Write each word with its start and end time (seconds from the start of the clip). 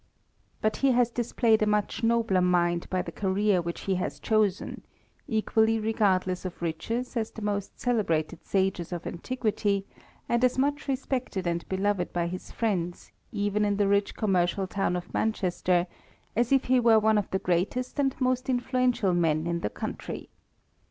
But 0.61 0.77
he 0.77 0.93
has 0.93 1.11
displayed 1.11 1.61
a 1.61 1.67
much 1.67 2.01
nohler 2.01 2.41
mind 2.43 2.89
by 2.89 3.03
the 3.03 3.11
career 3.11 3.61
which 3.61 3.81
he 3.81 3.93
has 4.01 4.19
chosen— 4.19 4.81
equally 5.37 5.79
regard 5.79 6.25
less 6.25 6.43
of 6.43 6.59
riches 6.59 7.15
as 7.15 7.29
the 7.29 7.43
most 7.43 7.79
celebrated 7.79 8.43
sages 8.43 8.91
of 8.91 9.05
an 9.05 9.19
tiquity, 9.19 9.83
and 10.27 10.43
as 10.43 10.57
much 10.57 10.87
respected 10.87 11.45
and 11.45 11.69
beloved 11.69 12.11
by 12.13 12.25
his 12.25 12.51
friends, 12.51 13.11
even 13.31 13.63
in 13.63 13.77
the 13.77 13.87
rich 13.87 14.15
commercial 14.15 14.65
town 14.65 14.95
of 14.95 15.13
Man 15.13 15.33
chester, 15.33 15.85
as 16.35 16.51
if 16.51 16.63
he 16.63 16.79
were 16.79 16.97
one 16.97 17.19
of 17.19 17.29
the 17.29 17.37
greatest 17.37 17.99
and 17.99 18.19
most 18.19 18.49
influential 18.49 19.13
men 19.13 19.45
in 19.45 19.59
the 19.59 19.69
country. 19.69 20.29